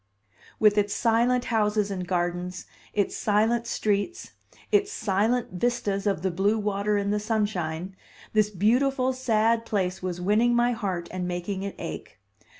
With 0.59 0.79
its 0.79 0.95
silent 0.95 1.45
houses 1.53 1.91
and 1.91 2.07
gardens, 2.07 2.65
its 2.91 3.15
silent 3.15 3.67
streets, 3.67 4.31
its 4.71 4.91
silent 4.91 5.51
vistas 5.51 6.07
of 6.07 6.23
the 6.23 6.31
blue 6.31 6.57
water 6.57 6.97
in 6.97 7.11
the 7.11 7.19
sunshine, 7.19 7.95
this 8.33 8.49
beautiful, 8.49 9.13
sad 9.13 9.63
place 9.63 10.01
was 10.01 10.19
winning 10.19 10.55
my 10.55 10.71
heart 10.71 11.07
and 11.11 11.27
making 11.27 11.61
it 11.61 11.75
ache. 11.77 12.17